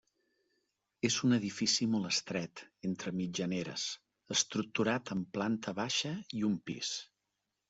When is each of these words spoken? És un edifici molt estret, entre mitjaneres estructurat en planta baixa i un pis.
És 1.09 1.17
un 1.27 1.35
edifici 1.35 1.87
molt 1.95 2.09
estret, 2.09 2.63
entre 2.91 3.13
mitjaneres 3.19 3.85
estructurat 4.37 5.13
en 5.19 5.23
planta 5.37 5.77
baixa 5.83 6.15
i 6.41 6.45
un 6.53 6.59
pis. 6.71 6.95